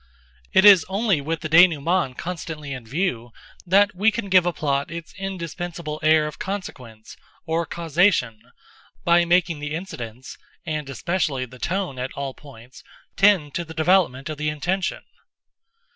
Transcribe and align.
It 0.51 0.65
is 0.65 0.83
only 0.89 1.21
with 1.21 1.41
the 1.41 1.47
dénouement 1.47 2.17
constantly 2.17 2.73
in 2.73 2.87
view 2.87 3.29
that 3.67 3.93
we 3.93 4.09
can 4.09 4.29
give 4.29 4.47
a 4.47 4.51
plot 4.51 4.89
its 4.89 5.13
indispensable 5.13 5.99
air 6.01 6.25
of 6.25 6.39
consequence, 6.39 7.15
or 7.45 7.67
causation, 7.67 8.41
by 9.05 9.25
making 9.25 9.59
the 9.59 9.75
incidents, 9.75 10.39
and 10.65 10.89
especially 10.89 11.45
the 11.45 11.59
tone 11.59 11.99
at 11.99 12.11
all 12.13 12.33
points, 12.33 12.81
tend 13.15 13.53
to 13.53 13.63
the 13.63 13.75
development 13.75 14.27
of 14.27 14.39
the 14.39 14.49
intention. 14.49 15.03